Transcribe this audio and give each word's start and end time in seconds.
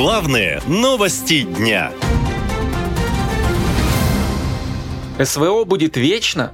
Главные 0.00 0.62
новости 0.68 1.42
дня. 1.42 1.90
СВО 5.20 5.64
будет 5.64 5.96
вечно? 5.96 6.52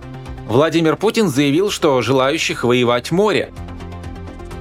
Владимир 0.48 0.96
Путин 0.96 1.28
заявил, 1.28 1.70
что 1.70 2.00
желающих 2.00 2.64
воевать 2.64 3.10
море– 3.10 3.52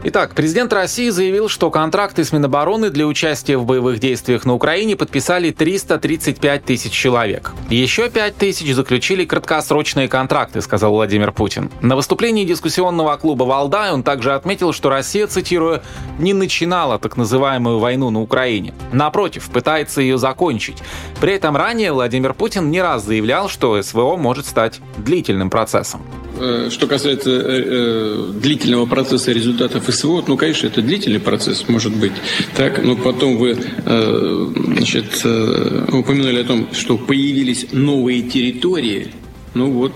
Итак, 0.05 0.35
президент 0.35 0.73
России 0.73 1.07
заявил, 1.07 1.47
что 1.47 1.71
контракты 1.71 2.25
с 2.25 2.33
Минобороны 2.33 2.89
для 2.89 3.07
участия 3.07 3.55
в 3.55 3.65
боевых 3.65 3.99
действиях 3.99 4.43
на 4.43 4.53
Украине 4.53 4.97
подписали 4.97 5.51
335 5.51 6.65
тысяч 6.65 6.91
человек. 6.91 7.53
Еще 7.69 8.09
5 8.09 8.35
тысяч 8.35 8.73
заключили 8.73 9.23
краткосрочные 9.23 10.09
контракты, 10.09 10.61
сказал 10.61 10.91
Владимир 10.91 11.31
Путин. 11.31 11.71
На 11.79 11.95
выступлении 11.95 12.43
дискуссионного 12.43 13.15
клуба 13.15 13.45
«Валдай» 13.45 13.93
он 13.93 14.03
также 14.03 14.33
отметил, 14.33 14.73
что 14.73 14.89
Россия, 14.89 15.25
цитирую, 15.25 15.81
«не 16.19 16.33
начинала 16.33 16.99
так 16.99 17.15
называемую 17.15 17.79
войну 17.79 18.09
на 18.09 18.21
Украине. 18.21 18.73
Напротив, 18.91 19.49
пытается 19.51 20.01
ее 20.01 20.17
закончить». 20.17 20.83
При 21.21 21.31
этом 21.31 21.55
ранее 21.55 21.93
Владимир 21.93 22.33
Путин 22.33 22.71
не 22.71 22.81
раз 22.81 23.05
заявлял, 23.05 23.47
что 23.47 23.81
СВО 23.81 24.17
может 24.17 24.47
стать 24.47 24.81
длительным 24.97 25.49
процессом. 25.49 26.01
Э, 26.35 26.69
что 26.71 26.87
касается 26.87 27.29
э, 27.29 27.63
э, 27.65 28.31
длительного 28.41 28.85
процесса 28.85 29.31
результатов 29.31 29.83
СВО, 29.93 30.23
ну, 30.27 30.35
конечно, 30.35 30.67
это 30.67 30.81
длительный 30.81 31.19
процесс, 31.19 31.67
может 31.67 31.95
быть. 31.95 32.13
Так, 32.55 32.83
но 32.83 32.95
потом 32.95 33.37
вы 33.37 33.57
значит, 33.85 35.25
упомянули 35.25 36.41
о 36.41 36.43
том, 36.43 36.69
что 36.73 36.97
появились 36.97 37.67
новые 37.71 38.23
территории. 38.23 39.09
Ну 39.53 39.71
вот 39.71 39.93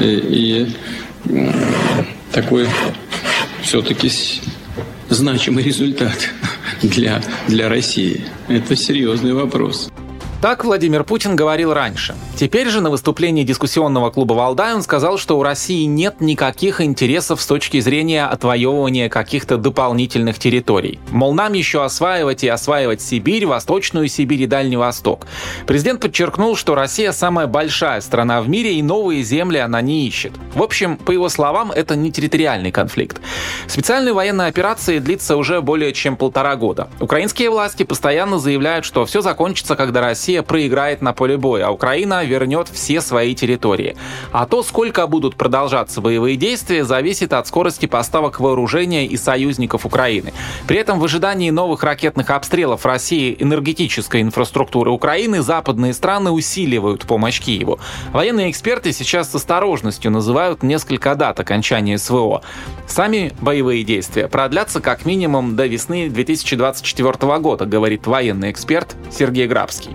и 0.00 0.66
такой 2.32 2.66
все-таки 3.62 4.10
значимый 5.08 5.62
результат 5.62 6.30
для, 6.82 7.22
для 7.46 7.68
России. 7.68 8.24
Это 8.48 8.74
серьезный 8.74 9.32
вопрос. 9.32 9.90
Так 10.44 10.62
Владимир 10.62 11.04
Путин 11.04 11.36
говорил 11.36 11.72
раньше. 11.72 12.14
Теперь 12.36 12.68
же 12.68 12.82
на 12.82 12.90
выступлении 12.90 13.44
дискуссионного 13.44 14.10
клуба 14.10 14.34
«Валдай» 14.34 14.74
он 14.74 14.82
сказал, 14.82 15.16
что 15.16 15.38
у 15.38 15.42
России 15.42 15.84
нет 15.84 16.20
никаких 16.20 16.82
интересов 16.82 17.40
с 17.40 17.46
точки 17.46 17.80
зрения 17.80 18.26
отвоевывания 18.26 19.08
каких-то 19.08 19.56
дополнительных 19.56 20.38
территорий. 20.38 21.00
Мол, 21.12 21.32
нам 21.32 21.54
еще 21.54 21.82
осваивать 21.82 22.44
и 22.44 22.48
осваивать 22.48 23.00
Сибирь, 23.00 23.46
Восточную 23.46 24.08
Сибирь 24.08 24.42
и 24.42 24.46
Дальний 24.46 24.76
Восток. 24.76 25.26
Президент 25.66 26.02
подчеркнул, 26.02 26.56
что 26.56 26.74
Россия 26.74 27.12
самая 27.12 27.46
большая 27.46 28.02
страна 28.02 28.42
в 28.42 28.48
мире 28.50 28.74
и 28.74 28.82
новые 28.82 29.22
земли 29.22 29.56
она 29.56 29.80
не 29.80 30.06
ищет. 30.06 30.32
В 30.54 30.62
общем, 30.62 30.98
по 30.98 31.10
его 31.10 31.30
словам, 31.30 31.72
это 31.72 31.96
не 31.96 32.12
территориальный 32.12 32.70
конфликт. 32.70 33.18
Специальная 33.66 34.12
военная 34.12 34.48
операция 34.48 35.00
длится 35.00 35.38
уже 35.38 35.62
более 35.62 35.94
чем 35.94 36.18
полтора 36.18 36.54
года. 36.56 36.88
Украинские 37.00 37.48
власти 37.48 37.84
постоянно 37.84 38.38
заявляют, 38.38 38.84
что 38.84 39.06
все 39.06 39.22
закончится, 39.22 39.74
когда 39.74 40.02
Россия 40.02 40.33
Россия 40.34 40.42
проиграет 40.42 41.00
на 41.00 41.12
поле 41.12 41.36
боя, 41.36 41.68
а 41.68 41.70
Украина 41.70 42.24
вернет 42.24 42.68
все 42.68 43.00
свои 43.00 43.36
территории. 43.36 43.94
А 44.32 44.46
то, 44.46 44.64
сколько 44.64 45.06
будут 45.06 45.36
продолжаться 45.36 46.00
боевые 46.00 46.34
действия, 46.34 46.84
зависит 46.84 47.32
от 47.32 47.46
скорости 47.46 47.86
поставок 47.86 48.40
вооружения 48.40 49.06
и 49.06 49.16
союзников 49.16 49.86
Украины. 49.86 50.32
При 50.66 50.76
этом 50.78 50.98
в 50.98 51.04
ожидании 51.04 51.50
новых 51.50 51.84
ракетных 51.84 52.30
обстрелов 52.30 52.84
России 52.84 53.36
энергетической 53.38 54.22
инфраструктуры 54.22 54.90
Украины 54.90 55.40
западные 55.40 55.94
страны 55.94 56.32
усиливают 56.32 57.06
помощь 57.06 57.40
Киеву. 57.40 57.78
Военные 58.12 58.50
эксперты 58.50 58.92
сейчас 58.92 59.30
с 59.30 59.36
осторожностью 59.36 60.10
называют 60.10 60.64
несколько 60.64 61.14
дат 61.14 61.38
окончания 61.38 61.96
СВО. 61.96 62.42
Сами 62.88 63.32
боевые 63.40 63.84
действия 63.84 64.26
продлятся 64.26 64.80
как 64.80 65.04
минимум 65.04 65.54
до 65.54 65.66
весны 65.66 66.08
2024 66.08 67.38
года, 67.38 67.66
говорит 67.66 68.08
военный 68.08 68.50
эксперт 68.50 68.96
Сергей 69.12 69.46
Грабский. 69.46 69.94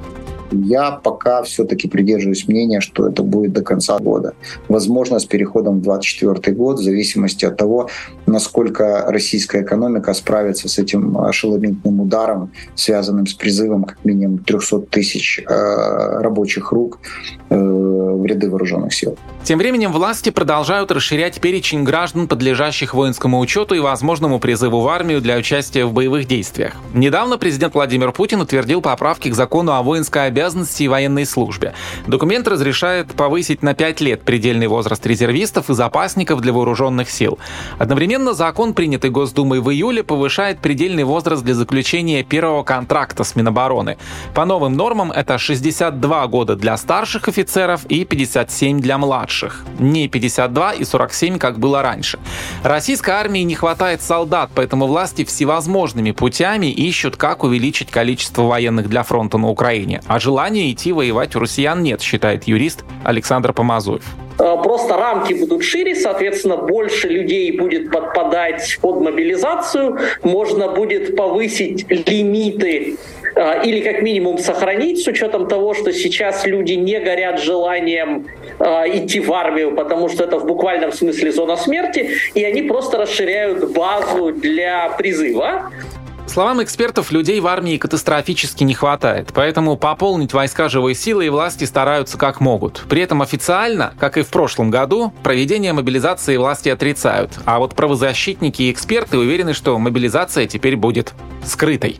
Я 0.51 0.91
пока 0.91 1.43
все-таки 1.43 1.87
придерживаюсь 1.87 2.47
мнения, 2.47 2.81
что 2.81 3.07
это 3.07 3.23
будет 3.23 3.53
до 3.53 3.61
конца 3.61 3.97
года. 3.99 4.33
Возможно, 4.67 5.19
с 5.19 5.25
переходом 5.25 5.79
в 5.79 5.81
2024 5.81 6.55
год, 6.55 6.79
в 6.79 6.83
зависимости 6.83 7.45
от 7.45 7.57
того, 7.57 7.89
насколько 8.25 9.05
российская 9.07 9.63
экономика 9.63 10.13
справится 10.13 10.67
с 10.67 10.79
этим 10.79 11.17
ошеломительным 11.17 12.01
ударом, 12.01 12.51
связанным 12.75 13.27
с 13.27 13.33
призывом 13.33 13.83
как 13.83 14.03
минимум 14.03 14.39
300 14.39 14.79
тысяч 14.81 15.39
э, 15.39 16.21
рабочих 16.21 16.71
рук 16.71 16.99
э, 17.49 17.55
ряды 18.29 18.49
вооруженных 18.49 18.93
сил. 18.93 19.17
Тем 19.43 19.59
временем 19.59 19.91
власти 19.91 20.29
продолжают 20.29 20.91
расширять 20.91 21.39
перечень 21.41 21.83
граждан, 21.83 22.27
подлежащих 22.27 22.93
воинскому 22.93 23.39
учету 23.39 23.75
и 23.75 23.79
возможному 23.79 24.39
призыву 24.39 24.81
в 24.81 24.87
армию 24.87 25.21
для 25.21 25.37
участия 25.37 25.85
в 25.85 25.93
боевых 25.93 26.27
действиях. 26.27 26.73
Недавно 26.93 27.37
президент 27.37 27.73
Владимир 27.73 28.11
Путин 28.11 28.41
утвердил 28.41 28.81
поправки 28.81 29.29
к 29.29 29.35
закону 29.35 29.73
о 29.73 29.81
воинской 29.81 30.27
обязанности 30.27 30.69
обязанностей 30.69 30.87
военной 30.87 31.25
службе. 31.25 31.73
Документ 32.07 32.47
разрешает 32.47 33.07
повысить 33.07 33.61
на 33.61 33.73
5 33.73 34.01
лет 34.01 34.21
предельный 34.21 34.67
возраст 34.67 35.05
резервистов 35.05 35.69
и 35.69 35.73
запасников 35.73 36.41
для 36.41 36.53
вооруженных 36.53 37.09
сил. 37.09 37.39
Одновременно 37.77 38.33
закон, 38.33 38.73
принятый 38.73 39.09
Госдумой 39.09 39.59
в 39.59 39.69
июле, 39.69 40.03
повышает 40.03 40.59
предельный 40.59 41.03
возраст 41.03 41.43
для 41.43 41.53
заключения 41.53 42.23
первого 42.23 42.63
контракта 42.63 43.23
с 43.23 43.35
Минобороны. 43.35 43.97
По 44.33 44.45
новым 44.45 44.73
нормам 44.73 45.11
это 45.11 45.37
62 45.37 46.27
года 46.27 46.55
для 46.55 46.77
старших 46.77 47.27
офицеров 47.27 47.85
и 47.85 48.05
57 48.19 48.81
для 48.81 48.97
младших. 48.97 49.63
Не 49.79 50.09
52 50.09 50.73
и 50.73 50.83
47, 50.83 51.37
как 51.37 51.57
было 51.57 51.81
раньше. 51.81 52.19
Российской 52.63 53.11
армии 53.11 53.39
не 53.39 53.55
хватает 53.55 54.01
солдат, 54.01 54.49
поэтому 54.53 54.87
власти 54.87 55.23
всевозможными 55.23 56.11
путями 56.11 56.67
ищут, 56.67 57.15
как 57.15 57.45
увеличить 57.45 57.91
количество 57.91 58.41
военных 58.41 58.89
для 58.89 59.03
фронта 59.03 59.37
на 59.37 59.47
Украине. 59.47 60.01
А 60.07 60.19
желания 60.19 60.69
идти 60.69 60.91
воевать 60.91 61.35
у 61.37 61.39
россиян 61.39 61.81
нет, 61.81 62.01
считает 62.01 62.43
юрист 62.43 62.83
Александр 63.05 63.53
Помазуев 63.53 64.03
э, 64.37 64.57
просто 64.63 64.97
рамки 64.97 65.33
будут 65.33 65.63
шире, 65.63 65.95
соответственно, 65.95 66.57
больше 66.57 67.07
людей 67.07 67.57
будет 67.57 67.89
подпадать 67.89 68.79
под 68.81 69.01
мобилизацию, 69.01 69.97
можно 70.23 70.67
будет 70.67 71.15
повысить 71.15 71.85
лимиты 71.89 72.97
или 73.63 73.81
как 73.81 74.01
минимум 74.01 74.37
сохранить 74.37 75.03
с 75.03 75.07
учетом 75.07 75.47
того, 75.47 75.73
что 75.73 75.91
сейчас 75.93 76.45
люди 76.45 76.73
не 76.73 76.99
горят 76.99 77.41
желанием 77.41 78.27
э, 78.59 78.63
идти 78.97 79.19
в 79.19 79.31
армию, 79.31 79.75
потому 79.75 80.09
что 80.09 80.23
это 80.23 80.37
в 80.37 80.45
буквальном 80.45 80.91
смысле 80.91 81.31
зона 81.31 81.55
смерти, 81.55 82.11
и 82.33 82.43
они 82.43 82.63
просто 82.63 82.97
расширяют 82.97 83.71
базу 83.71 84.31
для 84.31 84.89
призыва 84.89 85.71
словам 86.29 86.63
экспертов, 86.63 87.11
людей 87.11 87.39
в 87.39 87.47
армии 87.47 87.77
катастрофически 87.77 88.63
не 88.63 88.73
хватает, 88.73 89.31
поэтому 89.33 89.75
пополнить 89.75 90.31
войска 90.31 90.69
живой 90.69 90.95
силой 90.95 91.25
и 91.25 91.29
власти 91.29 91.65
стараются 91.65 92.17
как 92.17 92.39
могут. 92.39 92.85
При 92.87 93.01
этом 93.01 93.21
официально, 93.21 93.93
как 93.99 94.17
и 94.17 94.21
в 94.21 94.29
прошлом 94.29 94.69
году, 94.69 95.11
проведение 95.23 95.73
мобилизации 95.73 96.37
власти 96.37 96.69
отрицают, 96.69 97.31
а 97.45 97.59
вот 97.59 97.75
правозащитники 97.75 98.61
и 98.61 98.71
эксперты 98.71 99.17
уверены, 99.17 99.53
что 99.53 99.77
мобилизация 99.77 100.47
теперь 100.47 100.77
будет 100.77 101.13
скрытой. 101.43 101.99